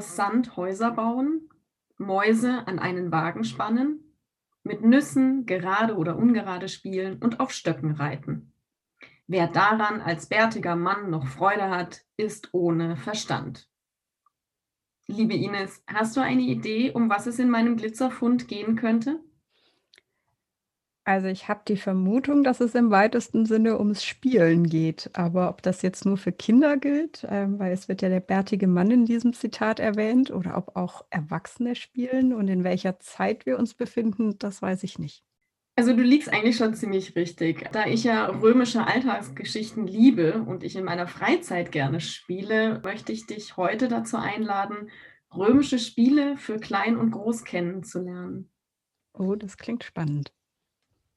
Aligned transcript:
Aus 0.00 0.16
Sand 0.16 0.56
Häuser 0.56 0.92
bauen, 0.92 1.50
Mäuse 1.98 2.66
an 2.66 2.78
einen 2.78 3.12
Wagen 3.12 3.44
spannen, 3.44 4.16
mit 4.62 4.80
Nüssen 4.82 5.44
gerade 5.44 5.94
oder 5.94 6.16
ungerade 6.16 6.68
spielen 6.68 7.18
und 7.18 7.38
auf 7.38 7.52
Stöcken 7.52 7.90
reiten. 7.90 8.54
Wer 9.26 9.46
daran 9.46 10.00
als 10.00 10.26
bärtiger 10.26 10.74
Mann 10.74 11.10
noch 11.10 11.26
Freude 11.26 11.68
hat, 11.68 12.00
ist 12.16 12.48
ohne 12.52 12.96
Verstand. 12.96 13.68
Liebe 15.06 15.34
Ines, 15.34 15.84
hast 15.86 16.16
du 16.16 16.22
eine 16.22 16.44
Idee, 16.44 16.92
um 16.92 17.10
was 17.10 17.26
es 17.26 17.38
in 17.38 17.50
meinem 17.50 17.76
Glitzerfund 17.76 18.48
gehen 18.48 18.76
könnte? 18.76 19.20
Also 21.10 21.26
ich 21.26 21.48
habe 21.48 21.62
die 21.66 21.76
Vermutung, 21.76 22.44
dass 22.44 22.60
es 22.60 22.76
im 22.76 22.92
weitesten 22.92 23.44
Sinne 23.44 23.80
ums 23.80 24.04
Spielen 24.04 24.68
geht. 24.68 25.10
Aber 25.12 25.48
ob 25.48 25.60
das 25.60 25.82
jetzt 25.82 26.06
nur 26.06 26.16
für 26.16 26.30
Kinder 26.30 26.76
gilt, 26.76 27.26
ähm, 27.28 27.58
weil 27.58 27.72
es 27.72 27.88
wird 27.88 28.00
ja 28.02 28.08
der 28.08 28.20
bärtige 28.20 28.68
Mann 28.68 28.92
in 28.92 29.06
diesem 29.06 29.32
Zitat 29.32 29.80
erwähnt, 29.80 30.30
oder 30.30 30.56
ob 30.56 30.76
auch 30.76 31.04
Erwachsene 31.10 31.74
spielen 31.74 32.32
und 32.32 32.46
in 32.46 32.62
welcher 32.62 33.00
Zeit 33.00 33.44
wir 33.44 33.58
uns 33.58 33.74
befinden, 33.74 34.38
das 34.38 34.62
weiß 34.62 34.84
ich 34.84 35.00
nicht. 35.00 35.24
Also 35.74 35.96
du 35.96 36.02
liegst 36.02 36.32
eigentlich 36.32 36.56
schon 36.56 36.74
ziemlich 36.74 37.16
richtig. 37.16 37.68
Da 37.72 37.86
ich 37.86 38.04
ja 38.04 38.26
römische 38.26 38.86
Alltagsgeschichten 38.86 39.88
liebe 39.88 40.44
und 40.44 40.62
ich 40.62 40.76
in 40.76 40.84
meiner 40.84 41.08
Freizeit 41.08 41.72
gerne 41.72 41.98
spiele, 41.98 42.80
möchte 42.84 43.10
ich 43.10 43.26
dich 43.26 43.56
heute 43.56 43.88
dazu 43.88 44.16
einladen, 44.16 44.90
römische 45.34 45.80
Spiele 45.80 46.36
für 46.36 46.58
Klein 46.58 46.96
und 46.96 47.10
Groß 47.10 47.42
kennenzulernen. 47.42 48.48
Oh, 49.12 49.34
das 49.34 49.56
klingt 49.56 49.82
spannend. 49.82 50.32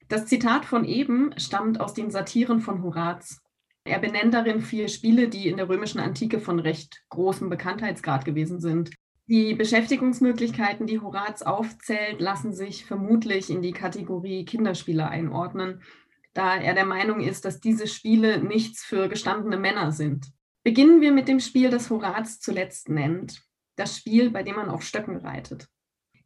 Das 0.07 0.25
Zitat 0.25 0.65
von 0.65 0.85
eben 0.85 1.33
stammt 1.37 1.79
aus 1.79 1.93
den 1.93 2.11
Satiren 2.11 2.59
von 2.59 2.83
Horaz. 2.83 3.41
Er 3.85 3.99
benennt 3.99 4.33
darin 4.33 4.61
vier 4.61 4.87
Spiele, 4.87 5.27
die 5.27 5.47
in 5.47 5.57
der 5.57 5.67
römischen 5.67 5.99
Antike 5.99 6.39
von 6.39 6.59
recht 6.59 7.03
großem 7.09 7.49
Bekanntheitsgrad 7.49 8.23
gewesen 8.23 8.59
sind. 8.59 8.91
Die 9.27 9.53
Beschäftigungsmöglichkeiten, 9.55 10.85
die 10.85 10.99
Horaz 10.99 11.41
aufzählt, 11.41 12.19
lassen 12.19 12.53
sich 12.53 12.85
vermutlich 12.85 13.49
in 13.49 13.61
die 13.61 13.71
Kategorie 13.71 14.45
Kinderspiele 14.45 15.07
einordnen, 15.07 15.81
da 16.33 16.55
er 16.55 16.73
der 16.73 16.85
Meinung 16.85 17.21
ist, 17.21 17.45
dass 17.45 17.59
diese 17.59 17.87
Spiele 17.87 18.43
nichts 18.43 18.83
für 18.83 19.07
gestandene 19.07 19.57
Männer 19.57 19.91
sind. 19.91 20.31
Beginnen 20.63 21.01
wir 21.01 21.11
mit 21.11 21.27
dem 21.27 21.39
Spiel, 21.39 21.69
das 21.69 21.89
Horaz 21.89 22.39
zuletzt 22.39 22.89
nennt, 22.89 23.43
das 23.75 23.97
Spiel, 23.97 24.29
bei 24.29 24.43
dem 24.43 24.55
man 24.55 24.69
auf 24.69 24.83
Stöcken 24.83 25.17
reitet. 25.17 25.67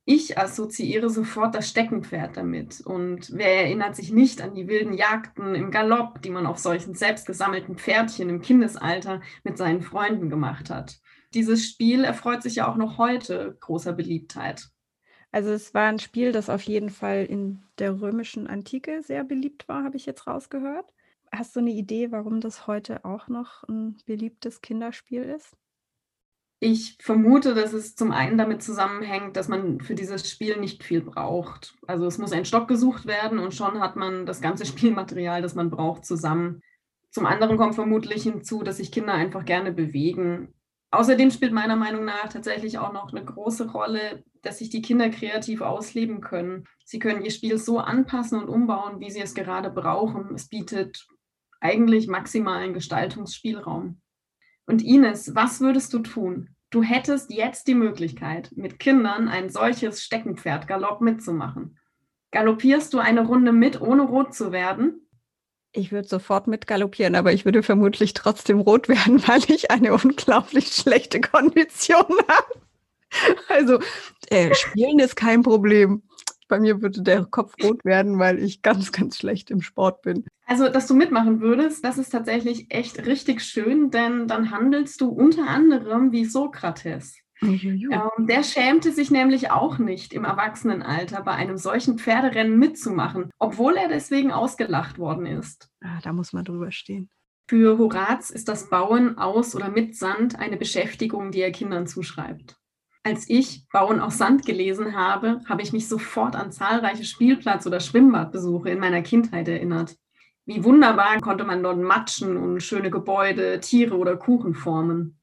Ich 0.10 0.38
assoziiere 0.38 1.10
sofort 1.10 1.54
das 1.54 1.68
Steckenpferd 1.70 2.38
damit. 2.38 2.80
Und 2.82 3.30
wer 3.34 3.66
erinnert 3.66 3.96
sich 3.96 4.12
nicht 4.12 4.42
an 4.42 4.56
die 4.56 4.68
wilden 4.68 4.94
Jagden 4.94 5.54
im 5.54 5.70
Galopp, 5.70 6.22
die 6.22 6.30
man 6.30 6.46
auf 6.46 6.60
solchen 6.60 6.94
selbstgesammelten 6.94 7.78
Pferdchen 7.78 8.30
im 8.30 8.42
Kindesalter 8.42 9.22
mit 9.44 9.58
seinen 9.58 9.82
Freunden 9.82 10.30
gemacht 10.30 10.70
hat? 10.70 11.02
dieses 11.34 11.68
Spiel 11.68 12.04
erfreut 12.04 12.42
sich 12.42 12.56
ja 12.56 12.68
auch 12.68 12.76
noch 12.76 12.98
heute 12.98 13.58
großer 13.60 13.94
Beliebtheit. 13.94 14.70
Also 15.32 15.52
es 15.52 15.74
war 15.74 15.88
ein 15.88 16.00
Spiel, 16.00 16.32
das 16.32 16.50
auf 16.50 16.64
jeden 16.64 16.90
Fall 16.90 17.26
in 17.26 17.64
der 17.80 18.02
römischen 18.02 18.48
Antike 18.48 19.02
sehr 19.04 19.24
beliebt 19.24 19.68
war, 19.68 19.84
habe 19.84 19.98
ich 19.98 20.06
jetzt 20.06 20.26
rausgehört. 20.26 20.94
Hast 21.32 21.56
du 21.56 21.60
eine 21.60 21.72
Idee, 21.72 22.12
warum 22.12 22.40
das 22.40 22.66
heute 22.68 23.04
auch 23.04 23.28
noch 23.28 23.64
ein 23.66 23.98
beliebtes 24.06 24.62
Kinderspiel 24.62 25.24
ist? 25.24 25.58
Ich 26.60 26.98
vermute, 27.00 27.54
dass 27.54 27.74
es 27.74 27.96
zum 27.96 28.12
einen 28.12 28.38
damit 28.38 28.64
zusammenhängt, 28.64 29.38
dass 29.38 29.48
man 29.48 29.80
für 29.80 29.94
dieses 29.94 30.30
Spiel 30.30 30.58
nicht 30.58 30.84
viel 30.84 31.02
braucht. 31.02 31.76
Also 31.86 32.08
es 32.08 32.18
muss 32.18 32.32
ein 32.32 32.46
Stock 32.46 32.68
gesucht 32.68 33.06
werden 33.06 33.38
und 33.38 33.54
schon 33.54 33.80
hat 33.80 33.96
man 33.96 34.26
das 34.26 34.42
ganze 34.42 34.66
Spielmaterial, 34.68 35.42
das 35.42 35.56
man 35.56 35.70
braucht, 35.70 36.06
zusammen. 36.06 36.62
Zum 37.12 37.26
anderen 37.26 37.58
kommt 37.58 37.76
vermutlich 37.76 38.24
hinzu, 38.24 38.64
dass 38.64 38.78
sich 38.78 38.92
Kinder 38.92 39.14
einfach 39.14 39.46
gerne 39.46 39.72
bewegen 39.72 40.54
Außerdem 40.90 41.32
spielt 41.32 41.52
meiner 41.52 41.76
Meinung 41.76 42.06
nach 42.06 42.30
tatsächlich 42.30 42.78
auch 42.78 42.94
noch 42.94 43.12
eine 43.12 43.24
große 43.24 43.72
Rolle, 43.72 44.24
dass 44.42 44.60
sich 44.60 44.70
die 44.70 44.82
Kinder 44.82 45.10
kreativ 45.10 45.62
ausleben 45.62 46.22
können. 46.22 46.66
Sie 46.86 47.00
können 47.00 47.24
ihr 47.24 47.32
Spiel 47.32 47.58
so 47.58 47.80
anpassen 47.80 48.42
und 48.42 48.48
umbauen, 48.48 49.00
wie 49.02 49.12
sie 49.12 49.20
es 49.20 49.36
gerade 49.36 49.70
brauchen. 49.70 50.34
Es 50.34 50.48
bietet 50.48 51.06
eigentlich 51.60 52.08
maximalen 52.08 52.74
Gestaltungsspielraum. 52.74 54.00
Und 54.68 54.84
Ines, 54.84 55.34
was 55.34 55.62
würdest 55.62 55.94
du 55.94 56.00
tun? 56.00 56.50
Du 56.70 56.84
hättest 56.84 57.32
jetzt 57.32 57.68
die 57.68 57.74
Möglichkeit, 57.74 58.52
mit 58.56 58.78
Kindern 58.78 59.30
ein 59.30 59.50
solches 59.50 60.04
Steckenpferd-Galopp 60.04 61.00
mitzumachen. 61.00 61.80
Galoppierst 62.32 62.94
du 62.94 63.00
eine 63.00 63.26
Runde 63.26 63.54
mit, 63.54 63.80
ohne 63.80 64.04
rot 64.04 64.36
zu 64.36 64.52
werden? 64.52 65.08
Ich 65.72 65.94
würde 65.94 66.08
sofort 66.08 66.48
mitgaloppieren, 66.48 67.16
aber 67.16 67.32
ich 67.32 67.46
würde 67.46 67.64
vermutlich 67.64 68.14
trotzdem 68.14 68.60
rot 68.60 68.90
werden, 68.90 69.22
weil 69.28 69.42
ich 69.48 69.72
eine 69.72 69.94
unglaublich 69.94 70.68
schlechte 70.68 71.22
Kondition 71.22 72.06
habe. 72.28 72.62
Also 73.48 73.80
äh, 74.30 74.54
spielen 74.54 75.00
ist 75.00 75.16
kein 75.16 75.44
Problem. 75.44 76.04
Bei 76.48 76.60
mir 76.60 76.82
würde 76.82 77.02
der 77.02 77.26
Kopf 77.26 77.54
rot 77.62 77.84
werden, 77.84 78.20
weil 78.20 78.40
ich 78.40 78.62
ganz, 78.62 78.92
ganz 78.92 79.18
schlecht 79.18 79.52
im 79.52 79.62
Sport 79.62 80.02
bin. 80.02 80.26
Also, 80.46 80.70
dass 80.70 80.88
du 80.88 80.96
mitmachen 80.96 81.42
würdest, 81.42 81.84
das 81.84 81.98
ist 81.98 82.10
tatsächlich 82.10 82.68
echt 82.70 83.06
richtig 83.06 83.42
schön, 83.42 83.92
denn 83.92 84.28
dann 84.28 84.52
handelst 84.52 85.02
du 85.02 85.10
unter 85.10 85.48
anderem 85.48 86.12
wie 86.12 86.26
Sokrates. 86.26 87.18
Ähm, 87.42 88.26
der 88.28 88.44
schämte 88.44 88.92
sich 88.92 89.12
nämlich 89.12 89.52
auch 89.52 89.78
nicht 89.78 90.14
im 90.14 90.26
Erwachsenenalter 90.26 91.22
bei 91.22 91.34
einem 91.34 91.58
solchen 91.58 92.00
Pferderennen 92.00 92.58
mitzumachen, 92.58 93.30
obwohl 93.38 93.76
er 93.76 93.90
deswegen 93.90 94.32
ausgelacht 94.32 94.98
worden 94.98 95.26
ist. 95.26 95.70
Ah, 95.82 96.00
da 96.02 96.14
muss 96.14 96.34
man 96.34 96.46
drüber 96.46 96.72
stehen. 96.72 97.10
Für 97.50 97.78
Horaz 97.78 98.30
ist 98.30 98.50
das 98.50 98.70
Bauen 98.70 99.18
aus 99.18 99.56
oder 99.56 99.70
mit 99.70 99.96
Sand 99.96 100.38
eine 100.38 100.58
Beschäftigung, 100.58 101.32
die 101.32 101.40
er 101.42 101.52
Kindern 101.52 101.88
zuschreibt. 101.88 102.57
Als 103.08 103.30
ich 103.30 103.66
Bauen 103.70 104.02
aus 104.02 104.18
Sand 104.18 104.46
gelesen 104.46 104.94
habe, 104.94 105.40
habe 105.48 105.62
ich 105.62 105.72
mich 105.72 105.88
sofort 105.88 106.36
an 106.36 106.52
zahlreiche 106.52 107.06
Spielplatz- 107.06 107.66
oder 107.66 107.80
Schwimmbadbesuche 107.80 108.70
in 108.70 108.80
meiner 108.80 109.02
Kindheit 109.02 109.48
erinnert. 109.48 109.96
Wie 110.46 110.62
wunderbar 110.66 111.18
konnte 111.22 111.46
man 111.46 111.64
dort 111.64 111.78
matschen 111.78 112.36
und 112.36 112.60
schöne 112.62 112.90
Gebäude, 112.92 113.62
Tiere 113.62 113.96
oder 113.98 114.18
Kuchen 114.18 114.56
formen. 114.56 115.22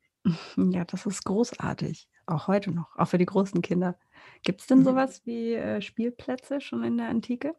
Ja, 0.56 0.86
das 0.86 1.04
ist 1.04 1.26
großartig. 1.26 2.08
Auch 2.24 2.48
heute 2.48 2.70
noch, 2.70 2.96
auch 2.96 3.08
für 3.08 3.18
die 3.18 3.26
großen 3.26 3.60
Kinder. 3.60 3.98
Gibt 4.44 4.62
es 4.62 4.66
denn 4.66 4.78
Mhm. 4.78 4.84
sowas 4.84 5.20
wie 5.26 5.52
äh, 5.52 5.82
Spielplätze 5.82 6.62
schon 6.62 6.84
in 6.84 6.96
der 6.96 7.10
Antike? 7.10 7.54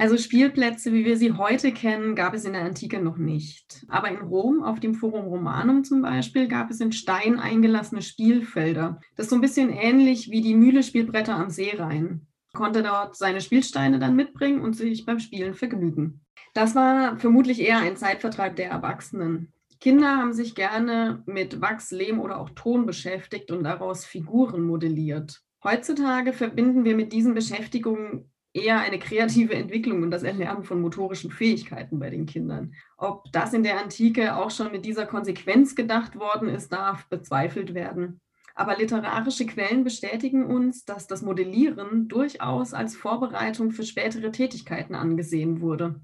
Also 0.00 0.16
Spielplätze, 0.16 0.94
wie 0.94 1.04
wir 1.04 1.18
sie 1.18 1.32
heute 1.32 1.72
kennen, 1.72 2.14
gab 2.14 2.32
es 2.32 2.46
in 2.46 2.54
der 2.54 2.62
Antike 2.62 3.02
noch 3.02 3.18
nicht. 3.18 3.84
Aber 3.88 4.08
in 4.08 4.16
Rom, 4.16 4.62
auf 4.62 4.80
dem 4.80 4.94
Forum 4.94 5.26
Romanum 5.26 5.84
zum 5.84 6.00
Beispiel, 6.00 6.48
gab 6.48 6.70
es 6.70 6.80
in 6.80 6.90
Stein 6.90 7.38
eingelassene 7.38 8.00
Spielfelder. 8.00 8.98
Das 9.14 9.26
ist 9.26 9.30
so 9.30 9.36
ein 9.36 9.42
bisschen 9.42 9.68
ähnlich 9.68 10.30
wie 10.30 10.40
die 10.40 10.54
Mühle-Spielbretter 10.54 11.34
am 11.34 11.50
Seerhein. 11.50 12.26
Konnte 12.54 12.82
dort 12.82 13.14
seine 13.14 13.42
Spielsteine 13.42 13.98
dann 13.98 14.16
mitbringen 14.16 14.62
und 14.62 14.74
sich 14.74 15.04
beim 15.04 15.18
Spielen 15.18 15.52
vergnügen. 15.52 16.22
Das 16.54 16.74
war 16.74 17.18
vermutlich 17.18 17.60
eher 17.60 17.80
ein 17.80 17.98
Zeitvertreib 17.98 18.56
der 18.56 18.70
Erwachsenen. 18.70 19.52
Kinder 19.80 20.16
haben 20.16 20.32
sich 20.32 20.54
gerne 20.54 21.22
mit 21.26 21.60
Wachs, 21.60 21.90
Lehm 21.90 22.20
oder 22.20 22.40
auch 22.40 22.48
Ton 22.48 22.86
beschäftigt 22.86 23.50
und 23.50 23.64
daraus 23.64 24.06
Figuren 24.06 24.62
modelliert. 24.62 25.42
Heutzutage 25.62 26.32
verbinden 26.32 26.86
wir 26.86 26.96
mit 26.96 27.12
diesen 27.12 27.34
Beschäftigungen 27.34 28.30
eher 28.52 28.80
eine 28.80 28.98
kreative 28.98 29.54
Entwicklung 29.54 30.02
und 30.02 30.10
das 30.10 30.22
Erlernen 30.22 30.64
von 30.64 30.80
motorischen 30.80 31.30
Fähigkeiten 31.30 31.98
bei 31.98 32.10
den 32.10 32.26
Kindern. 32.26 32.74
Ob 32.96 33.30
das 33.32 33.54
in 33.54 33.62
der 33.62 33.80
Antike 33.80 34.36
auch 34.36 34.50
schon 34.50 34.72
mit 34.72 34.84
dieser 34.84 35.06
Konsequenz 35.06 35.74
gedacht 35.74 36.16
worden 36.16 36.48
ist, 36.48 36.72
darf 36.72 37.08
bezweifelt 37.08 37.74
werden. 37.74 38.20
Aber 38.54 38.76
literarische 38.76 39.46
Quellen 39.46 39.84
bestätigen 39.84 40.44
uns, 40.44 40.84
dass 40.84 41.06
das 41.06 41.22
Modellieren 41.22 42.08
durchaus 42.08 42.74
als 42.74 42.96
Vorbereitung 42.96 43.70
für 43.70 43.84
spätere 43.84 44.32
Tätigkeiten 44.32 44.94
angesehen 44.94 45.60
wurde. 45.60 46.00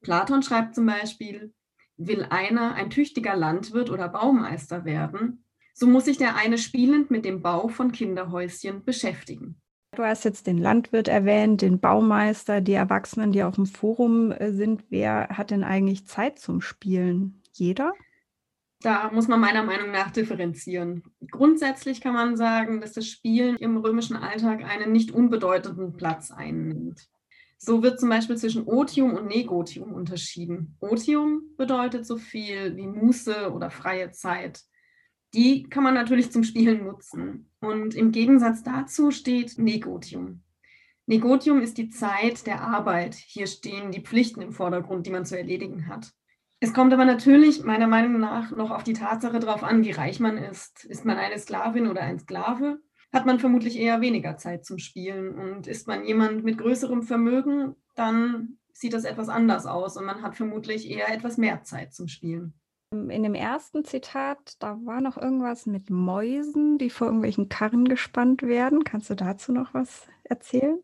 Platon 0.00 0.42
schreibt 0.42 0.74
zum 0.74 0.86
Beispiel, 0.86 1.52
Will 1.98 2.26
einer 2.30 2.74
ein 2.74 2.90
tüchtiger 2.90 3.36
Landwirt 3.36 3.90
oder 3.90 4.08
Baumeister 4.08 4.84
werden, 4.84 5.44
so 5.74 5.86
muss 5.86 6.06
sich 6.06 6.18
der 6.18 6.36
eine 6.36 6.58
spielend 6.58 7.10
mit 7.10 7.24
dem 7.24 7.42
Bau 7.42 7.68
von 7.68 7.92
Kinderhäuschen 7.92 8.84
beschäftigen. 8.84 9.61
Du 9.94 10.04
hast 10.04 10.24
jetzt 10.24 10.46
den 10.46 10.56
Landwirt 10.56 11.06
erwähnt, 11.06 11.60
den 11.60 11.78
Baumeister, 11.78 12.62
die 12.62 12.72
Erwachsenen, 12.72 13.30
die 13.30 13.42
auf 13.42 13.56
dem 13.56 13.66
Forum 13.66 14.32
äh, 14.32 14.50
sind. 14.52 14.84
Wer 14.88 15.28
hat 15.28 15.50
denn 15.50 15.64
eigentlich 15.64 16.06
Zeit 16.06 16.38
zum 16.38 16.62
Spielen? 16.62 17.42
Jeder? 17.52 17.92
Da 18.80 19.10
muss 19.12 19.28
man 19.28 19.38
meiner 19.38 19.62
Meinung 19.62 19.90
nach 19.90 20.10
differenzieren. 20.10 21.02
Grundsätzlich 21.30 22.00
kann 22.00 22.14
man 22.14 22.38
sagen, 22.38 22.80
dass 22.80 22.92
das 22.92 23.06
Spielen 23.06 23.56
im 23.56 23.76
römischen 23.76 24.16
Alltag 24.16 24.64
einen 24.64 24.92
nicht 24.92 25.12
unbedeutenden 25.12 25.92
Platz 25.92 26.30
einnimmt. 26.30 27.08
So 27.58 27.82
wird 27.82 28.00
zum 28.00 28.08
Beispiel 28.08 28.36
zwischen 28.36 28.66
Otium 28.66 29.14
und 29.14 29.26
Negotium 29.26 29.92
unterschieden. 29.92 30.74
Otium 30.80 31.42
bedeutet 31.58 32.06
so 32.06 32.16
viel 32.16 32.76
wie 32.76 32.86
Muße 32.86 33.52
oder 33.52 33.70
freie 33.70 34.10
Zeit 34.10 34.62
die 35.34 35.64
kann 35.64 35.82
man 35.82 35.94
natürlich 35.94 36.30
zum 36.30 36.44
Spielen 36.44 36.84
nutzen. 36.84 37.50
Und 37.60 37.94
im 37.94 38.12
Gegensatz 38.12 38.62
dazu 38.62 39.10
steht 39.10 39.58
Negotium. 39.58 40.42
Negotium 41.06 41.60
ist 41.60 41.78
die 41.78 41.90
Zeit 41.90 42.46
der 42.46 42.62
Arbeit. 42.62 43.14
Hier 43.14 43.46
stehen 43.46 43.90
die 43.90 44.02
Pflichten 44.02 44.42
im 44.42 44.52
Vordergrund, 44.52 45.06
die 45.06 45.10
man 45.10 45.24
zu 45.24 45.36
erledigen 45.36 45.88
hat. 45.88 46.12
Es 46.60 46.72
kommt 46.72 46.92
aber 46.92 47.04
natürlich 47.04 47.64
meiner 47.64 47.88
Meinung 47.88 48.20
nach 48.20 48.52
noch 48.52 48.70
auf 48.70 48.84
die 48.84 48.92
Tatsache 48.92 49.40
drauf 49.40 49.64
an, 49.64 49.82
wie 49.82 49.90
reich 49.90 50.20
man 50.20 50.38
ist. 50.38 50.84
Ist 50.84 51.04
man 51.04 51.18
eine 51.18 51.38
Sklavin 51.38 51.88
oder 51.88 52.02
ein 52.02 52.20
Sklave, 52.20 52.78
hat 53.12 53.26
man 53.26 53.40
vermutlich 53.40 53.76
eher 53.76 54.00
weniger 54.00 54.36
Zeit 54.36 54.64
zum 54.64 54.78
Spielen. 54.78 55.34
Und 55.34 55.66
ist 55.66 55.88
man 55.88 56.04
jemand 56.04 56.44
mit 56.44 56.58
größerem 56.58 57.02
Vermögen, 57.02 57.74
dann 57.96 58.58
sieht 58.72 58.92
das 58.94 59.04
etwas 59.04 59.28
anders 59.28 59.66
aus 59.66 59.96
und 59.96 60.04
man 60.04 60.22
hat 60.22 60.36
vermutlich 60.36 60.88
eher 60.88 61.12
etwas 61.12 61.36
mehr 61.36 61.62
Zeit 61.62 61.92
zum 61.94 62.08
Spielen. 62.08 62.54
In 62.92 63.22
dem 63.22 63.34
ersten 63.34 63.84
Zitat, 63.84 64.62
da 64.62 64.78
war 64.84 65.00
noch 65.00 65.16
irgendwas 65.16 65.64
mit 65.64 65.88
Mäusen, 65.88 66.76
die 66.76 66.90
vor 66.90 67.06
irgendwelchen 67.06 67.48
Karren 67.48 67.86
gespannt 67.86 68.42
werden. 68.42 68.84
Kannst 68.84 69.08
du 69.08 69.14
dazu 69.14 69.50
noch 69.50 69.72
was 69.72 70.06
erzählen? 70.24 70.78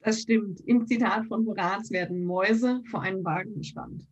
Das 0.00 0.20
stimmt. 0.20 0.60
Im 0.62 0.84
Zitat 0.84 1.26
von 1.26 1.46
Horaz 1.46 1.92
werden 1.92 2.24
Mäuse 2.24 2.82
vor 2.90 3.02
einen 3.02 3.24
Wagen 3.24 3.54
gespannt. 3.54 4.04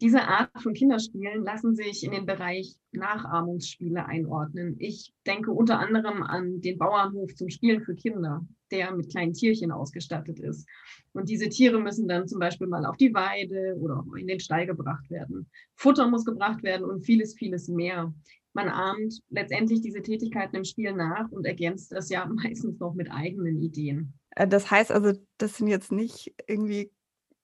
Diese 0.00 0.22
Art 0.22 0.50
von 0.62 0.74
Kinderspielen 0.74 1.42
lassen 1.42 1.74
sich 1.74 2.04
in 2.04 2.12
den 2.12 2.26
Bereich 2.26 2.76
Nachahmungsspiele 2.92 4.04
einordnen. 4.06 4.76
Ich 4.78 5.14
denke 5.26 5.52
unter 5.52 5.78
anderem 5.78 6.22
an 6.22 6.60
den 6.60 6.76
Bauernhof 6.76 7.34
zum 7.34 7.48
Spielen 7.48 7.82
für 7.82 7.94
Kinder, 7.94 8.46
der 8.70 8.94
mit 8.94 9.10
kleinen 9.10 9.32
Tierchen 9.32 9.72
ausgestattet 9.72 10.38
ist. 10.38 10.68
Und 11.12 11.28
diese 11.28 11.48
Tiere 11.48 11.80
müssen 11.80 12.08
dann 12.08 12.28
zum 12.28 12.40
Beispiel 12.40 12.66
mal 12.66 12.84
auf 12.84 12.96
die 12.96 13.14
Weide 13.14 13.76
oder 13.78 14.04
in 14.18 14.26
den 14.26 14.40
Stall 14.40 14.66
gebracht 14.66 15.08
werden. 15.10 15.48
Futter 15.74 16.08
muss 16.08 16.24
gebracht 16.24 16.62
werden 16.62 16.84
und 16.84 17.00
vieles, 17.00 17.34
vieles 17.34 17.68
mehr. 17.68 18.12
Man 18.52 18.68
ahmt 18.68 19.20
letztendlich 19.28 19.80
diese 19.82 20.02
Tätigkeiten 20.02 20.56
im 20.56 20.64
Spiel 20.64 20.92
nach 20.92 21.30
und 21.30 21.46
ergänzt 21.46 21.92
das 21.92 22.10
ja 22.10 22.26
meistens 22.42 22.78
noch 22.78 22.94
mit 22.94 23.10
eigenen 23.10 23.62
Ideen. 23.62 24.14
Äh, 24.30 24.48
das 24.48 24.70
heißt 24.70 24.92
also, 24.92 25.12
das 25.38 25.56
sind 25.56 25.68
jetzt 25.68 25.92
nicht 25.92 26.34
irgendwie 26.46 26.90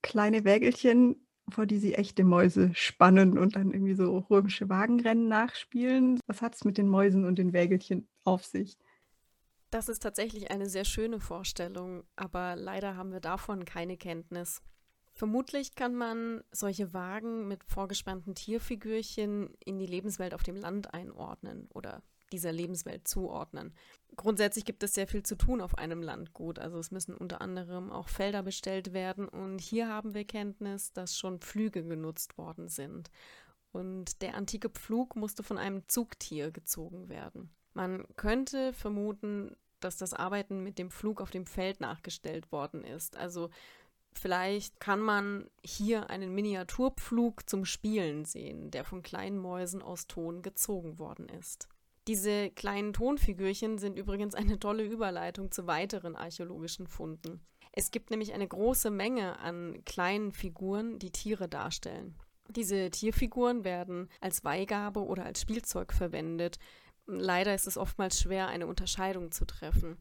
kleine 0.03 0.45
Wägelchen, 0.45 1.27
vor 1.53 1.67
die 1.67 1.79
sie 1.79 1.95
echte 1.95 2.25
Mäuse 2.25 2.71
spannen 2.75 3.39
und 3.39 3.57
dann 3.57 3.73
irgendwie 3.73 3.95
so 3.95 4.19
römische 4.31 4.69
Wagenrennen 4.69 5.29
nachspielen. 5.29 6.19
Was 6.27 6.43
hat 6.43 6.55
es 6.55 6.65
mit 6.65 6.79
den 6.79 6.89
Mäusen 6.89 7.25
und 7.25 7.39
den 7.39 7.53
Wägelchen 7.53 8.09
auf 8.25 8.45
sich? 8.45 8.77
Das 9.71 9.89
ist 9.89 10.03
tatsächlich 10.03 10.51
eine 10.51 10.69
sehr 10.69 10.85
schöne 10.85 11.19
Vorstellung, 11.19 12.05
aber 12.15 12.57
leider 12.57 12.97
haben 12.97 13.13
wir 13.13 13.21
davon 13.21 13.65
keine 13.65 13.97
Kenntnis. 13.97 14.61
Vermutlich 15.15 15.75
kann 15.75 15.95
man 15.95 16.43
solche 16.53 16.93
Wagen 16.93 17.49
mit 17.49 17.65
vorgespannten 17.65 18.35
Tierfigürchen 18.35 19.55
in 19.65 19.79
die 19.79 19.87
Lebenswelt 19.87 20.35
auf 20.35 20.43
dem 20.43 20.57
Land 20.57 20.93
einordnen 20.95 21.69
oder 21.73 22.03
dieser 22.33 22.53
Lebenswelt 22.53 23.07
zuordnen. 23.07 23.75
Grundsätzlich 24.17 24.65
gibt 24.65 24.83
es 24.83 24.95
sehr 24.95 25.07
viel 25.07 25.23
zu 25.23 25.37
tun 25.37 25.61
auf 25.61 25.79
einem 25.79 26.03
Landgut. 26.03 26.59
Also 26.59 26.79
es 26.79 26.91
müssen 26.91 27.15
unter 27.15 27.41
anderem 27.41 27.91
auch 27.91 28.09
Felder 28.09 28.43
bestellt 28.43 28.93
werden. 28.93 29.29
Und 29.29 29.61
hier 29.61 29.89
haben 29.89 30.15
wir 30.15 30.25
Kenntnis, 30.25 30.93
dass 30.93 31.17
schon 31.17 31.41
Pflüge 31.41 31.83
genutzt 31.83 32.37
worden 32.37 32.69
sind. 32.69 33.11
Und 33.73 34.21
der 34.21 34.35
antike 34.35 34.69
Pflug 34.69 35.17
musste 35.17 35.43
von 35.43 35.57
einem 35.57 35.89
Zugtier 35.89 36.51
gezogen 36.51 37.09
werden. 37.09 37.51
Man 37.73 38.05
könnte 38.17 38.75
vermuten, 38.75 39.57
dass 39.81 39.97
das 39.97 40.13
Arbeiten 40.13 40.63
mit 40.63 40.79
dem 40.79 40.91
Pflug 40.91 41.21
auf 41.21 41.31
dem 41.31 41.47
Feld 41.47 41.81
nachgestellt 41.81 42.53
worden 42.53 42.85
ist. 42.85 43.17
Also 43.17 43.49
vielleicht 44.13 44.79
kann 44.79 45.01
man 45.01 45.51
hier 45.65 46.11
einen 46.11 46.35
Miniaturpflug 46.35 47.49
zum 47.49 47.65
Spielen 47.65 48.27
sehen, 48.27 48.71
der 48.71 48.85
von 48.85 49.03
kleinen 49.03 49.39
Mäusen 49.39 49.83
aus 49.83 50.07
Ton 50.07 50.43
gezogen 50.43 50.99
worden 50.99 51.31
ist. 51.31 51.69
Diese 52.09 52.51
kleinen 52.51 52.93
Tonfigürchen 52.93 53.79
sind 53.79 53.97
übrigens 53.97 54.35
eine 54.35 54.59
tolle 54.59 54.85
Überleitung 54.85 55.53
zu 55.53 55.67
weiteren 55.67 56.17
archäologischen 56.17 56.89
Funden. 56.89 57.41
Es 57.73 57.91
gibt 57.91 58.11
nämlich 58.11 58.33
eine 58.35 58.47
große 58.47 58.91
Menge 58.91 59.39
an 59.39 59.83
kleinen 59.85 60.33
Figuren, 60.33 60.99
die 60.99 61.11
Tiere 61.11 61.49
darstellen. 61.49 62.17
Diese 62.49 62.91
Tierfiguren 62.91 63.65
werden 63.65 64.09
als 64.21 64.45
Weihgabe 64.45 65.05
oder 65.05 65.25
als 65.25 65.41
Spielzeug 65.41 65.93
verwendet. 65.93 66.59
Leider 67.07 67.55
ist 67.55 67.67
es 67.67 67.79
oftmals 67.79 68.21
schwer, 68.21 68.49
eine 68.49 68.67
Unterscheidung 68.67 69.31
zu 69.31 69.45
treffen. 69.45 69.97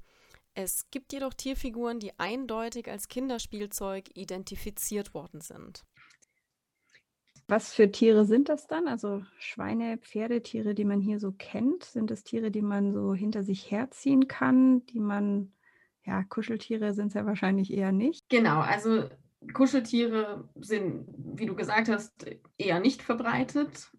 Es 0.53 0.89
gibt 0.91 1.13
jedoch 1.13 1.33
Tierfiguren, 1.33 1.99
die 1.99 2.19
eindeutig 2.19 2.89
als 2.89 3.07
Kinderspielzeug 3.07 4.09
identifiziert 4.15 5.13
worden 5.13 5.39
sind. 5.39 5.85
Was 7.51 7.73
für 7.73 7.91
Tiere 7.91 8.23
sind 8.23 8.47
das 8.47 8.65
dann? 8.65 8.87
Also 8.87 9.25
Schweine, 9.37 9.97
Pferde, 9.97 10.41
Tiere, 10.41 10.73
die 10.73 10.85
man 10.85 11.01
hier 11.01 11.19
so 11.19 11.33
kennt? 11.33 11.83
Sind 11.83 12.09
es 12.09 12.23
Tiere, 12.23 12.49
die 12.49 12.61
man 12.61 12.93
so 12.93 13.13
hinter 13.13 13.43
sich 13.43 13.69
herziehen 13.69 14.29
kann, 14.29 14.85
die 14.85 15.01
man, 15.01 15.51
ja, 16.05 16.23
Kuscheltiere 16.23 16.93
sind 16.93 17.07
es 17.07 17.13
ja 17.13 17.25
wahrscheinlich 17.25 17.73
eher 17.73 17.91
nicht. 17.91 18.29
Genau, 18.29 18.61
also 18.61 19.09
Kuscheltiere 19.53 20.47
sind, 20.61 21.05
wie 21.17 21.45
du 21.45 21.53
gesagt 21.53 21.89
hast, 21.89 22.25
eher 22.57 22.79
nicht 22.79 23.01
verbreitet. 23.01 23.91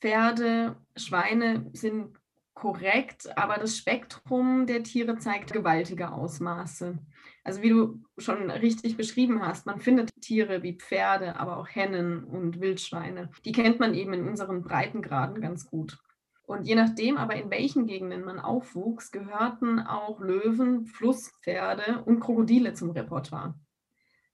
Pferde, 0.00 0.74
Schweine 0.96 1.70
sind 1.74 2.18
korrekt, 2.56 3.28
aber 3.36 3.58
das 3.58 3.76
Spektrum 3.76 4.66
der 4.66 4.82
Tiere 4.82 5.18
zeigt 5.18 5.52
gewaltige 5.52 6.10
Ausmaße. 6.10 6.98
Also 7.44 7.62
wie 7.62 7.68
du 7.68 8.02
schon 8.16 8.50
richtig 8.50 8.96
beschrieben 8.96 9.46
hast, 9.46 9.66
man 9.66 9.78
findet 9.78 10.10
Tiere 10.22 10.62
wie 10.62 10.72
Pferde, 10.72 11.38
aber 11.38 11.58
auch 11.58 11.68
Hennen 11.68 12.24
und 12.24 12.60
Wildschweine. 12.60 13.30
Die 13.44 13.52
kennt 13.52 13.78
man 13.78 13.94
eben 13.94 14.14
in 14.14 14.26
unseren 14.26 14.62
Breitengraden 14.62 15.40
ganz 15.40 15.66
gut. 15.66 15.98
Und 16.46 16.66
je 16.66 16.76
nachdem 16.76 17.18
aber, 17.18 17.34
in 17.34 17.50
welchen 17.50 17.86
Gegenden 17.86 18.24
man 18.24 18.40
aufwuchs, 18.40 19.10
gehörten 19.10 19.78
auch 19.78 20.20
Löwen, 20.20 20.86
Flusspferde 20.86 22.04
und 22.04 22.20
Krokodile 22.20 22.72
zum 22.72 22.90
Repertoire. 22.90 23.54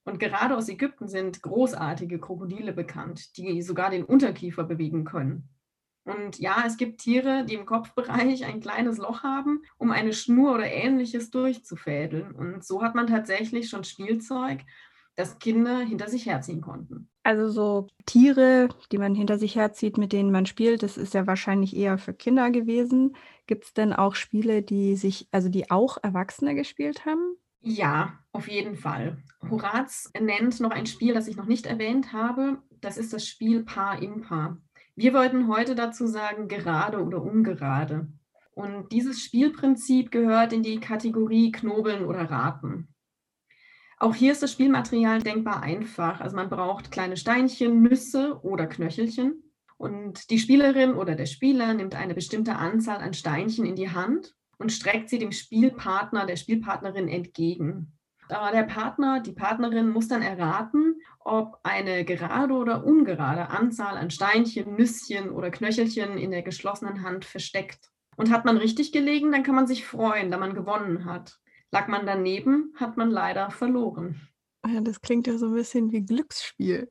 Und 0.05 0.19
gerade 0.19 0.55
aus 0.55 0.69
Ägypten 0.69 1.07
sind 1.07 1.41
großartige 1.41 2.19
Krokodile 2.19 2.71
bekannt, 2.71 3.35
die 3.37 3.61
sogar 3.61 3.89
den 3.89 4.05
Unterkiefer 4.05 4.63
bewegen 4.63 5.03
können. 5.03 5.49
Und 6.05 6.39
ja, 6.39 6.63
es 6.65 6.77
gibt 6.77 7.01
Tiere, 7.01 7.45
die 7.45 7.53
im 7.53 7.65
Kopfbereich 7.65 8.45
ein 8.45 8.59
kleines 8.59 8.97
Loch 8.97 9.23
haben, 9.23 9.61
um 9.77 9.91
eine 9.91 10.13
Schnur 10.13 10.55
oder 10.55 10.65
ähnliches 10.65 11.29
durchzufädeln. 11.29 12.33
Und 12.33 12.65
so 12.65 12.81
hat 12.81 12.93
man 12.95 13.07
tatsächlich 13.07 13.69
schon 13.69 13.83
Spielzeug, 13.83 14.61
das 15.15 15.39
Kinder 15.39 15.79
hinter 15.79 16.09
sich 16.09 16.25
herziehen 16.25 16.61
konnten. 16.61 17.09
Also 17.23 17.49
so 17.49 17.87
Tiere, 18.05 18.67
die 18.91 18.97
man 18.97 19.15
hinter 19.15 19.37
sich 19.37 19.55
herzieht, 19.55 19.97
mit 19.97 20.11
denen 20.11 20.31
man 20.31 20.45
spielt, 20.45 20.83
das 20.83 20.97
ist 20.97 21.13
ja 21.13 21.27
wahrscheinlich 21.27 21.75
eher 21.75 21.97
für 21.97 22.13
Kinder 22.13 22.49
gewesen. 22.49 23.15
Gibt 23.45 23.65
es 23.65 23.73
denn 23.73 23.93
auch 23.93 24.15
Spiele, 24.15 24.61
die 24.61 24.95
sich, 24.95 25.27
also 25.31 25.49
die 25.49 25.69
auch 25.71 25.97
Erwachsene 26.01 26.55
gespielt 26.55 27.05
haben? 27.05 27.37
Ja, 27.61 28.19
auf 28.33 28.49
jeden 28.49 28.75
Fall. 28.75 29.17
Horaz 29.49 30.11
nennt 30.19 30.59
noch 30.59 30.71
ein 30.71 30.85
Spiel, 30.85 31.13
das 31.13 31.27
ich 31.27 31.37
noch 31.37 31.45
nicht 31.45 31.65
erwähnt 31.65 32.11
habe. 32.11 32.57
Das 32.81 32.97
ist 32.97 33.13
das 33.13 33.25
Spiel 33.25 33.63
Paar 33.63 34.01
Impar. 34.01 34.57
Wir 34.95 35.13
wollten 35.13 35.47
heute 35.47 35.73
dazu 35.73 36.05
sagen, 36.05 36.47
gerade 36.47 37.03
oder 37.03 37.21
ungerade. 37.21 38.07
Und 38.53 38.91
dieses 38.91 39.21
Spielprinzip 39.21 40.11
gehört 40.11 40.53
in 40.53 40.61
die 40.61 40.79
Kategorie 40.79 41.51
Knobeln 41.51 42.05
oder 42.05 42.29
Raten. 42.29 42.89
Auch 43.97 44.13
hier 44.13 44.31
ist 44.31 44.43
das 44.43 44.51
Spielmaterial 44.51 45.23
denkbar 45.23 45.63
einfach. 45.63 46.21
Also 46.21 46.35
man 46.35 46.49
braucht 46.49 46.91
kleine 46.91 47.17
Steinchen, 47.17 47.81
Nüsse 47.81 48.39
oder 48.43 48.67
Knöchelchen. 48.67 49.51
Und 49.77 50.29
die 50.29 50.39
Spielerin 50.39 50.93
oder 50.93 51.15
der 51.15 51.25
Spieler 51.25 51.73
nimmt 51.73 51.95
eine 51.95 52.13
bestimmte 52.13 52.57
Anzahl 52.57 52.97
an 52.97 53.13
Steinchen 53.13 53.65
in 53.65 53.75
die 53.75 53.89
Hand 53.89 54.35
und 54.59 54.71
streckt 54.71 55.09
sie 55.09 55.17
dem 55.17 55.31
Spielpartner, 55.31 56.27
der 56.27 56.35
Spielpartnerin 56.35 57.07
entgegen. 57.07 57.92
Der 58.29 58.63
Partner, 58.63 59.19
die 59.19 59.33
Partnerin 59.33 59.89
muss 59.89 60.07
dann 60.07 60.21
erraten, 60.21 61.01
ob 61.19 61.59
eine 61.63 62.05
gerade 62.05 62.53
oder 62.53 62.85
ungerade 62.85 63.49
Anzahl 63.49 63.97
an 63.97 64.11
Steinchen, 64.11 64.75
Nüsschen 64.75 65.29
oder 65.29 65.51
Knöchelchen 65.51 66.17
in 66.17 66.31
der 66.31 66.41
geschlossenen 66.41 67.03
Hand 67.03 67.25
versteckt. 67.25 67.89
Und 68.15 68.31
hat 68.31 68.45
man 68.45 68.57
richtig 68.57 68.91
gelegen, 68.91 69.31
dann 69.31 69.43
kann 69.43 69.55
man 69.55 69.67
sich 69.67 69.85
freuen, 69.85 70.29
da 70.29 70.37
man 70.37 70.53
gewonnen 70.53 71.05
hat. 71.05 71.39
Lag 71.71 71.87
man 71.87 72.05
daneben, 72.05 72.73
hat 72.75 72.97
man 72.97 73.09
leider 73.09 73.49
verloren. 73.49 74.27
Ja, 74.65 74.81
das 74.81 75.01
klingt 75.01 75.27
ja 75.27 75.37
so 75.37 75.47
ein 75.47 75.55
bisschen 75.55 75.91
wie 75.91 76.05
Glücksspiel. 76.05 76.89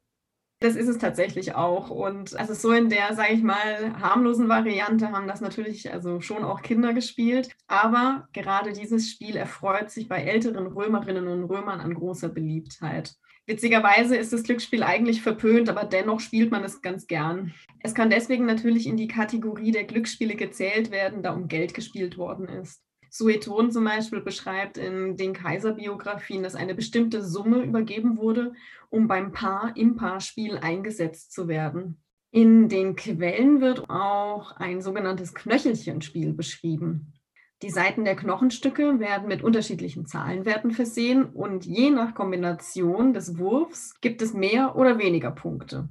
Das 0.62 0.76
ist 0.76 0.86
es 0.86 0.98
tatsächlich 0.98 1.56
auch. 1.56 1.90
Und 1.90 2.38
also 2.38 2.54
so 2.54 2.70
in 2.70 2.88
der, 2.88 3.14
sage 3.14 3.32
ich 3.32 3.42
mal, 3.42 4.00
harmlosen 4.00 4.48
Variante 4.48 5.10
haben 5.10 5.26
das 5.26 5.40
natürlich 5.40 5.92
also 5.92 6.20
schon 6.20 6.44
auch 6.44 6.62
Kinder 6.62 6.92
gespielt. 6.92 7.48
Aber 7.66 8.28
gerade 8.32 8.72
dieses 8.72 9.10
Spiel 9.10 9.34
erfreut 9.34 9.90
sich 9.90 10.08
bei 10.08 10.22
älteren 10.22 10.68
Römerinnen 10.68 11.26
und 11.26 11.44
Römern 11.44 11.80
an 11.80 11.94
großer 11.94 12.28
Beliebtheit. 12.28 13.16
Witzigerweise 13.46 14.14
ist 14.14 14.32
das 14.32 14.44
Glücksspiel 14.44 14.84
eigentlich 14.84 15.20
verpönt, 15.20 15.68
aber 15.68 15.82
dennoch 15.82 16.20
spielt 16.20 16.52
man 16.52 16.62
es 16.62 16.80
ganz 16.80 17.08
gern. 17.08 17.52
Es 17.80 17.92
kann 17.92 18.08
deswegen 18.08 18.46
natürlich 18.46 18.86
in 18.86 18.96
die 18.96 19.08
Kategorie 19.08 19.72
der 19.72 19.82
Glücksspiele 19.82 20.36
gezählt 20.36 20.92
werden, 20.92 21.24
da 21.24 21.32
um 21.32 21.48
Geld 21.48 21.74
gespielt 21.74 22.16
worden 22.16 22.46
ist. 22.46 22.80
Sueton 23.14 23.70
zum 23.70 23.84
Beispiel 23.84 24.22
beschreibt 24.22 24.78
in 24.78 25.18
den 25.18 25.34
Kaiserbiografien, 25.34 26.42
dass 26.42 26.54
eine 26.54 26.74
bestimmte 26.74 27.22
Summe 27.22 27.58
übergeben 27.62 28.16
wurde, 28.16 28.54
um 28.88 29.06
beim 29.06 29.32
Paar-Impar-Spiel 29.32 30.56
eingesetzt 30.56 31.30
zu 31.30 31.46
werden. 31.46 32.02
In 32.30 32.70
den 32.70 32.96
Quellen 32.96 33.60
wird 33.60 33.90
auch 33.90 34.52
ein 34.52 34.80
sogenanntes 34.80 35.34
Knöchelchenspiel 35.34 36.32
beschrieben. 36.32 37.12
Die 37.60 37.68
Seiten 37.68 38.06
der 38.06 38.16
Knochenstücke 38.16 38.98
werden 38.98 39.28
mit 39.28 39.42
unterschiedlichen 39.42 40.06
Zahlenwerten 40.06 40.70
versehen 40.70 41.26
und 41.26 41.66
je 41.66 41.90
nach 41.90 42.14
Kombination 42.14 43.12
des 43.12 43.36
Wurfs 43.36 44.00
gibt 44.00 44.22
es 44.22 44.32
mehr 44.32 44.74
oder 44.74 44.96
weniger 44.96 45.32
Punkte. 45.32 45.90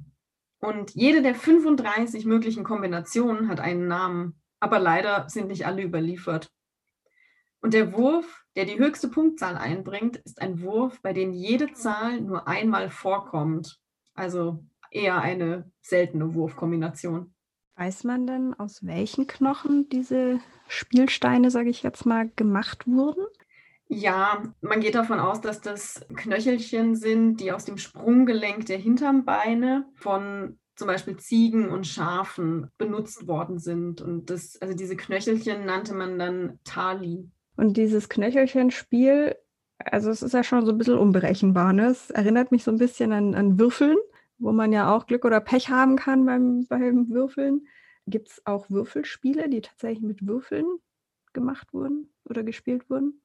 Und 0.58 0.90
jede 0.96 1.22
der 1.22 1.36
35 1.36 2.26
möglichen 2.26 2.64
Kombinationen 2.64 3.48
hat 3.48 3.60
einen 3.60 3.86
Namen, 3.86 4.40
aber 4.58 4.80
leider 4.80 5.28
sind 5.28 5.46
nicht 5.46 5.66
alle 5.66 5.84
überliefert. 5.84 6.50
Und 7.62 7.74
der 7.74 7.92
Wurf, 7.92 8.44
der 8.56 8.66
die 8.66 8.78
höchste 8.78 9.08
Punktzahl 9.08 9.56
einbringt, 9.56 10.16
ist 10.18 10.42
ein 10.42 10.60
Wurf, 10.60 11.00
bei 11.00 11.12
dem 11.12 11.32
jede 11.32 11.72
Zahl 11.72 12.20
nur 12.20 12.48
einmal 12.48 12.90
vorkommt. 12.90 13.78
Also 14.14 14.64
eher 14.90 15.22
eine 15.22 15.70
seltene 15.80 16.34
Wurfkombination. 16.34 17.32
Weiß 17.76 18.04
man 18.04 18.26
denn, 18.26 18.52
aus 18.54 18.84
welchen 18.84 19.26
Knochen 19.26 19.88
diese 19.88 20.40
Spielsteine, 20.68 21.50
sage 21.50 21.70
ich 21.70 21.82
jetzt 21.82 22.04
mal, 22.04 22.28
gemacht 22.36 22.86
wurden? 22.86 23.24
Ja, 23.88 24.42
man 24.60 24.80
geht 24.80 24.94
davon 24.94 25.20
aus, 25.20 25.40
dass 25.40 25.60
das 25.60 26.04
Knöchelchen 26.16 26.96
sind, 26.96 27.38
die 27.38 27.52
aus 27.52 27.64
dem 27.64 27.78
Sprunggelenk 27.78 28.66
der 28.66 28.78
Hinternbeine 28.78 29.86
von 29.94 30.58
zum 30.74 30.86
Beispiel 30.88 31.16
Ziegen 31.16 31.68
und 31.68 31.86
Schafen 31.86 32.70
benutzt 32.78 33.26
worden 33.26 33.58
sind. 33.58 34.00
Und 34.00 34.30
das, 34.30 34.60
also 34.60 34.74
diese 34.74 34.96
Knöchelchen 34.96 35.64
nannte 35.64 35.94
man 35.94 36.18
dann 36.18 36.58
Tali. 36.64 37.30
Und 37.62 37.76
dieses 37.76 38.08
Knöchelchenspiel, 38.08 39.36
also 39.78 40.10
es 40.10 40.22
ist 40.22 40.34
ja 40.34 40.42
schon 40.42 40.66
so 40.66 40.72
ein 40.72 40.78
bisschen 40.78 40.98
unberechenbar. 40.98 41.72
Ne? 41.72 41.86
Es 41.86 42.10
erinnert 42.10 42.50
mich 42.50 42.64
so 42.64 42.72
ein 42.72 42.76
bisschen 42.76 43.12
an, 43.12 43.36
an 43.36 43.56
Würfeln, 43.56 43.98
wo 44.38 44.50
man 44.50 44.72
ja 44.72 44.92
auch 44.92 45.06
Glück 45.06 45.24
oder 45.24 45.38
Pech 45.38 45.68
haben 45.68 45.94
kann 45.94 46.26
beim, 46.26 46.66
beim 46.66 47.08
Würfeln. 47.10 47.68
Gibt 48.08 48.30
es 48.30 48.42
auch 48.46 48.68
Würfelspiele, 48.68 49.48
die 49.48 49.60
tatsächlich 49.60 50.02
mit 50.02 50.26
Würfeln 50.26 50.66
gemacht 51.34 51.72
wurden 51.72 52.08
oder 52.24 52.42
gespielt 52.42 52.90
wurden? 52.90 53.21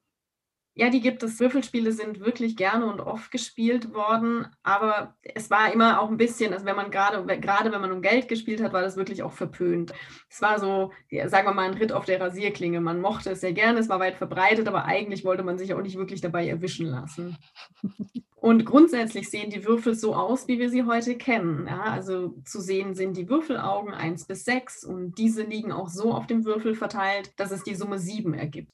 Ja, 0.78 0.90
die 0.90 1.00
gibt 1.00 1.24
es. 1.24 1.40
Würfelspiele 1.40 1.90
sind 1.90 2.20
wirklich 2.20 2.54
gerne 2.56 2.86
und 2.86 3.00
oft 3.00 3.32
gespielt 3.32 3.92
worden, 3.94 4.46
aber 4.62 5.16
es 5.22 5.50
war 5.50 5.72
immer 5.72 6.00
auch 6.00 6.08
ein 6.08 6.16
bisschen, 6.16 6.52
also 6.52 6.64
wenn 6.66 6.76
man 6.76 6.92
gerade, 6.92 7.26
gerade 7.40 7.72
wenn 7.72 7.80
man 7.80 7.90
um 7.90 8.00
Geld 8.00 8.28
gespielt 8.28 8.62
hat, 8.62 8.72
war 8.72 8.82
das 8.82 8.96
wirklich 8.96 9.24
auch 9.24 9.32
verpönt. 9.32 9.92
Es 10.30 10.40
war 10.40 10.60
so, 10.60 10.92
sagen 11.26 11.48
wir 11.48 11.52
mal, 11.52 11.68
ein 11.68 11.74
Ritt 11.74 11.90
auf 11.90 12.04
der 12.04 12.20
Rasierklinge. 12.20 12.80
Man 12.80 13.00
mochte 13.00 13.30
es 13.30 13.40
sehr 13.40 13.54
gerne, 13.54 13.80
es 13.80 13.88
war 13.88 13.98
weit 13.98 14.14
verbreitet, 14.14 14.68
aber 14.68 14.84
eigentlich 14.84 15.24
wollte 15.24 15.42
man 15.42 15.58
sich 15.58 15.74
auch 15.74 15.82
nicht 15.82 15.98
wirklich 15.98 16.20
dabei 16.20 16.46
erwischen 16.46 16.86
lassen. 16.86 17.36
Und 18.36 18.64
grundsätzlich 18.64 19.28
sehen 19.30 19.50
die 19.50 19.64
Würfel 19.64 19.96
so 19.96 20.14
aus, 20.14 20.46
wie 20.46 20.60
wir 20.60 20.70
sie 20.70 20.84
heute 20.84 21.16
kennen. 21.16 21.66
Ja, 21.66 21.80
also 21.80 22.36
zu 22.44 22.60
sehen 22.60 22.94
sind 22.94 23.16
die 23.16 23.28
Würfelaugen 23.28 23.92
1 23.92 24.26
bis 24.26 24.44
6 24.44 24.84
und 24.84 25.18
diese 25.18 25.42
liegen 25.42 25.72
auch 25.72 25.88
so 25.88 26.12
auf 26.12 26.28
dem 26.28 26.44
Würfel 26.44 26.76
verteilt, 26.76 27.32
dass 27.34 27.50
es 27.50 27.64
die 27.64 27.74
Summe 27.74 27.98
7 27.98 28.32
ergibt. 28.34 28.70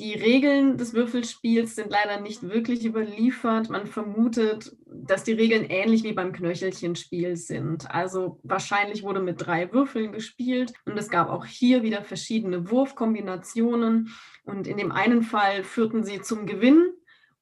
Die 0.00 0.14
Regeln 0.14 0.76
des 0.76 0.94
Würfelspiels 0.94 1.74
sind 1.74 1.90
leider 1.90 2.20
nicht 2.20 2.48
wirklich 2.48 2.84
überliefert. 2.84 3.68
Man 3.68 3.88
vermutet, 3.88 4.76
dass 4.86 5.24
die 5.24 5.32
Regeln 5.32 5.64
ähnlich 5.64 6.04
wie 6.04 6.12
beim 6.12 6.32
Knöchelchenspiel 6.32 7.34
sind. 7.34 7.90
Also 7.90 8.38
wahrscheinlich 8.44 9.02
wurde 9.02 9.18
mit 9.18 9.44
drei 9.44 9.72
Würfeln 9.72 10.12
gespielt 10.12 10.72
und 10.84 10.96
es 10.96 11.10
gab 11.10 11.28
auch 11.30 11.44
hier 11.44 11.82
wieder 11.82 12.02
verschiedene 12.02 12.70
Wurfkombinationen. 12.70 14.14
Und 14.44 14.68
in 14.68 14.76
dem 14.76 14.92
einen 14.92 15.22
Fall 15.22 15.64
führten 15.64 16.04
sie 16.04 16.20
zum 16.20 16.46
Gewinn 16.46 16.92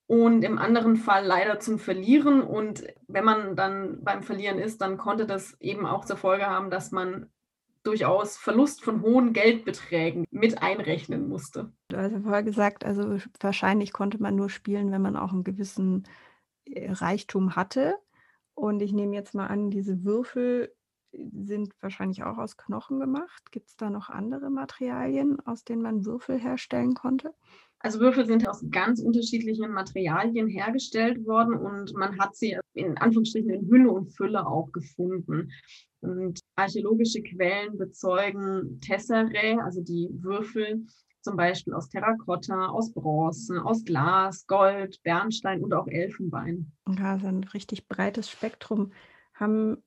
und 0.06 0.42
im 0.42 0.56
anderen 0.56 0.96
Fall 0.96 1.26
leider 1.26 1.60
zum 1.60 1.78
Verlieren. 1.78 2.40
Und 2.40 2.84
wenn 3.06 3.24
man 3.24 3.54
dann 3.54 4.02
beim 4.02 4.22
Verlieren 4.22 4.58
ist, 4.58 4.80
dann 4.80 4.96
konnte 4.96 5.26
das 5.26 5.60
eben 5.60 5.84
auch 5.84 6.06
zur 6.06 6.16
Folge 6.16 6.46
haben, 6.46 6.70
dass 6.70 6.90
man 6.90 7.30
durchaus 7.86 8.36
Verlust 8.36 8.82
von 8.82 9.02
hohen 9.02 9.32
Geldbeträgen 9.32 10.24
mit 10.30 10.62
einrechnen 10.62 11.28
musste. 11.28 11.72
Du 11.88 11.96
hast 11.96 12.12
ja 12.12 12.20
vorher 12.20 12.42
gesagt, 12.42 12.84
also 12.84 13.18
wahrscheinlich 13.40 13.92
konnte 13.92 14.20
man 14.20 14.34
nur 14.34 14.50
spielen, 14.50 14.90
wenn 14.90 15.02
man 15.02 15.16
auch 15.16 15.32
einen 15.32 15.44
gewissen 15.44 16.04
äh, 16.64 16.90
Reichtum 16.90 17.56
hatte. 17.56 17.96
Und 18.54 18.80
ich 18.80 18.92
nehme 18.92 19.14
jetzt 19.14 19.34
mal 19.34 19.46
an, 19.46 19.70
diese 19.70 20.04
Würfel 20.04 20.74
sind 21.12 21.74
wahrscheinlich 21.80 22.24
auch 22.24 22.38
aus 22.38 22.56
Knochen 22.56 23.00
gemacht. 23.00 23.50
Gibt 23.52 23.68
es 23.68 23.76
da 23.76 23.90
noch 23.90 24.10
andere 24.10 24.50
Materialien, 24.50 25.38
aus 25.46 25.64
denen 25.64 25.82
man 25.82 26.04
Würfel 26.04 26.38
herstellen 26.38 26.94
konnte? 26.94 27.34
Also 27.86 28.00
Würfel 28.00 28.26
sind 28.26 28.48
aus 28.48 28.64
ganz 28.72 29.00
unterschiedlichen 29.00 29.70
Materialien 29.70 30.48
hergestellt 30.48 31.24
worden 31.24 31.54
und 31.54 31.94
man 31.94 32.18
hat 32.18 32.34
sie 32.34 32.58
in 32.74 32.98
Anführungsstrichen 32.98 33.48
in 33.48 33.68
Hülle 33.68 33.92
und 33.92 34.08
Fülle 34.08 34.44
auch 34.44 34.72
gefunden. 34.72 35.52
Und 36.00 36.40
archäologische 36.56 37.22
Quellen 37.22 37.78
bezeugen 37.78 38.80
Tesserae, 38.80 39.60
also 39.62 39.84
die 39.84 40.08
Würfel, 40.14 40.84
zum 41.20 41.36
Beispiel 41.36 41.74
aus 41.74 41.88
Terrakotta, 41.88 42.70
aus 42.70 42.92
Bronze, 42.92 43.64
aus 43.64 43.84
Glas, 43.84 44.44
Gold, 44.48 45.00
Bernstein 45.04 45.62
und 45.62 45.72
auch 45.72 45.86
Elfenbein. 45.86 46.72
Ja, 46.88 47.12
also 47.12 47.28
ein 47.28 47.44
richtig 47.44 47.86
breites 47.86 48.28
Spektrum. 48.28 48.90
Haben 49.32 49.84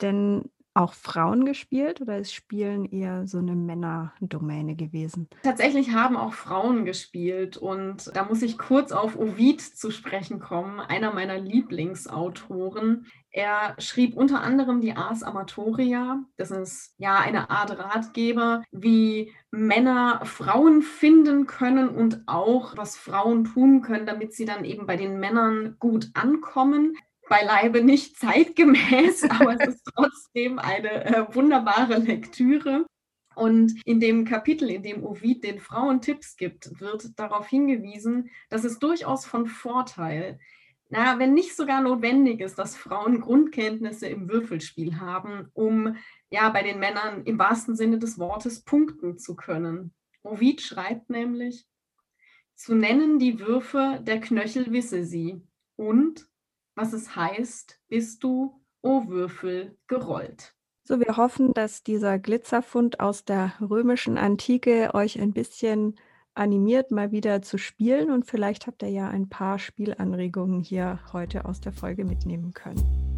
denn 0.00 0.44
auch 0.74 0.94
Frauen 0.94 1.44
gespielt 1.44 2.00
oder 2.00 2.18
ist 2.18 2.32
Spielen 2.32 2.84
eher 2.84 3.26
so 3.26 3.38
eine 3.38 3.56
Männerdomäne 3.56 4.76
gewesen? 4.76 5.28
Tatsächlich 5.42 5.92
haben 5.92 6.16
auch 6.16 6.32
Frauen 6.32 6.84
gespielt 6.84 7.56
und 7.56 8.10
da 8.14 8.24
muss 8.24 8.42
ich 8.42 8.56
kurz 8.56 8.92
auf 8.92 9.18
Ovid 9.18 9.60
zu 9.60 9.90
sprechen 9.90 10.38
kommen, 10.38 10.78
einer 10.78 11.12
meiner 11.12 11.38
Lieblingsautoren. 11.38 13.06
Er 13.32 13.74
schrieb 13.78 14.16
unter 14.16 14.42
anderem 14.42 14.80
die 14.80 14.94
Ars 14.94 15.22
Amatoria. 15.22 16.24
Das 16.36 16.50
ist 16.50 16.94
ja 16.98 17.16
eine 17.18 17.50
Art 17.50 17.76
Ratgeber, 17.78 18.62
wie 18.70 19.32
Männer 19.50 20.20
Frauen 20.24 20.82
finden 20.82 21.46
können 21.46 21.88
und 21.88 22.22
auch 22.26 22.76
was 22.76 22.96
Frauen 22.96 23.44
tun 23.44 23.82
können, 23.82 24.06
damit 24.06 24.34
sie 24.34 24.44
dann 24.44 24.64
eben 24.64 24.86
bei 24.86 24.96
den 24.96 25.18
Männern 25.18 25.76
gut 25.78 26.10
ankommen 26.14 26.96
beileibe 27.30 27.82
nicht 27.82 28.18
zeitgemäß, 28.18 29.22
aber 29.30 29.58
es 29.58 29.76
ist 29.76 29.90
trotzdem 29.94 30.58
eine 30.58 31.04
äh, 31.06 31.34
wunderbare 31.34 31.96
Lektüre. 31.96 32.84
Und 33.36 33.80
in 33.86 34.00
dem 34.00 34.26
Kapitel, 34.26 34.68
in 34.68 34.82
dem 34.82 35.04
Ovid 35.04 35.44
den 35.44 35.60
Frauen 35.60 36.02
Tipps 36.02 36.36
gibt, 36.36 36.80
wird 36.80 37.18
darauf 37.18 37.46
hingewiesen, 37.46 38.28
dass 38.50 38.64
es 38.64 38.80
durchaus 38.80 39.24
von 39.24 39.46
Vorteil, 39.46 40.40
na, 40.88 41.20
wenn 41.20 41.32
nicht 41.32 41.56
sogar 41.56 41.80
notwendig 41.80 42.40
ist, 42.40 42.58
dass 42.58 42.76
Frauen 42.76 43.20
Grundkenntnisse 43.20 44.08
im 44.08 44.28
Würfelspiel 44.28 44.98
haben, 44.98 45.48
um 45.54 45.96
ja 46.30 46.50
bei 46.50 46.64
den 46.64 46.80
Männern 46.80 47.22
im 47.22 47.38
wahrsten 47.38 47.76
Sinne 47.76 48.00
des 48.00 48.18
Wortes 48.18 48.64
punkten 48.64 49.16
zu 49.16 49.36
können. 49.36 49.94
Ovid 50.22 50.60
schreibt 50.60 51.08
nämlich, 51.08 51.64
zu 52.56 52.74
nennen 52.74 53.20
die 53.20 53.38
Würfe 53.38 54.00
der 54.02 54.20
Knöchel 54.20 54.72
wisse 54.72 55.04
sie 55.04 55.40
und 55.76 56.29
was 56.74 56.92
es 56.92 57.14
heißt, 57.16 57.80
bist 57.88 58.22
du, 58.22 58.60
o 58.82 59.08
Würfel, 59.08 59.76
gerollt. 59.86 60.54
So, 60.84 60.98
wir 60.98 61.16
hoffen, 61.16 61.52
dass 61.52 61.82
dieser 61.82 62.18
Glitzerfund 62.18 63.00
aus 63.00 63.24
der 63.24 63.52
römischen 63.60 64.18
Antike 64.18 64.90
euch 64.94 65.20
ein 65.20 65.32
bisschen 65.32 65.94
animiert, 66.34 66.90
mal 66.90 67.12
wieder 67.12 67.42
zu 67.42 67.58
spielen 67.58 68.10
und 68.10 68.26
vielleicht 68.26 68.66
habt 68.66 68.82
ihr 68.82 68.88
ja 68.88 69.08
ein 69.08 69.28
paar 69.28 69.58
Spielanregungen 69.58 70.60
hier 70.60 71.00
heute 71.12 71.44
aus 71.44 71.60
der 71.60 71.72
Folge 71.72 72.04
mitnehmen 72.04 72.54
können. 72.54 73.09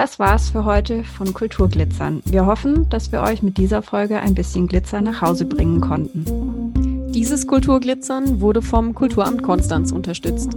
Das 0.00 0.18
war's 0.18 0.48
für 0.48 0.64
heute 0.64 1.04
von 1.04 1.34
Kulturglitzern. 1.34 2.22
Wir 2.24 2.46
hoffen, 2.46 2.88
dass 2.88 3.12
wir 3.12 3.20
euch 3.20 3.42
mit 3.42 3.58
dieser 3.58 3.82
Folge 3.82 4.18
ein 4.18 4.34
bisschen 4.34 4.66
Glitzer 4.66 5.02
nach 5.02 5.20
Hause 5.20 5.44
bringen 5.44 5.82
konnten. 5.82 7.12
Dieses 7.12 7.46
Kulturglitzern 7.46 8.40
wurde 8.40 8.62
vom 8.62 8.94
Kulturamt 8.94 9.42
Konstanz 9.42 9.92
unterstützt. 9.92 10.56